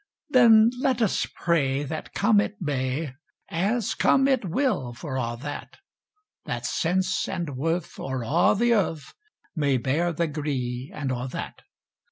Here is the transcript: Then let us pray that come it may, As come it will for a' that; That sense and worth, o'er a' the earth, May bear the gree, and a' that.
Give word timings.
Then 0.31 0.71
let 0.79 0.99
us 0.99 1.27
pray 1.27 1.83
that 1.83 2.15
come 2.15 2.41
it 2.41 2.59
may, 2.59 3.13
As 3.51 3.93
come 3.93 4.27
it 4.27 4.43
will 4.43 4.93
for 4.93 5.15
a' 5.17 5.37
that; 5.39 5.77
That 6.45 6.65
sense 6.65 7.29
and 7.29 7.55
worth, 7.55 7.99
o'er 7.99 8.23
a' 8.23 8.55
the 8.57 8.73
earth, 8.73 9.13
May 9.55 9.77
bear 9.77 10.11
the 10.11 10.25
gree, 10.25 10.91
and 10.91 11.11
a' 11.11 11.27
that. 11.27 11.61